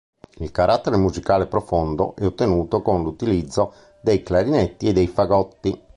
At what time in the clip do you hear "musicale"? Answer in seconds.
0.97-1.45